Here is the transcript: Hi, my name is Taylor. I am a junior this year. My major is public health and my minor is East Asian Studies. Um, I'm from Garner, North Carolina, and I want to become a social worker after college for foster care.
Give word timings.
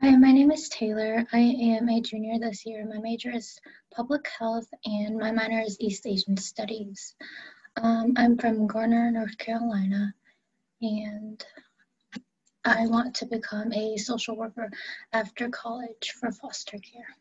Hi, 0.00 0.14
my 0.14 0.30
name 0.30 0.52
is 0.52 0.68
Taylor. 0.68 1.26
I 1.32 1.38
am 1.38 1.88
a 1.88 2.00
junior 2.00 2.38
this 2.38 2.64
year. 2.64 2.86
My 2.86 3.00
major 3.00 3.34
is 3.34 3.58
public 3.92 4.28
health 4.28 4.68
and 4.84 5.18
my 5.18 5.32
minor 5.32 5.60
is 5.60 5.76
East 5.80 6.06
Asian 6.06 6.36
Studies. 6.36 7.16
Um, 7.82 8.12
I'm 8.16 8.38
from 8.38 8.68
Garner, 8.68 9.10
North 9.10 9.36
Carolina, 9.38 10.14
and 10.80 11.44
I 12.64 12.86
want 12.86 13.16
to 13.16 13.26
become 13.26 13.72
a 13.72 13.96
social 13.96 14.36
worker 14.36 14.70
after 15.12 15.48
college 15.48 16.14
for 16.20 16.30
foster 16.30 16.78
care. 16.78 17.16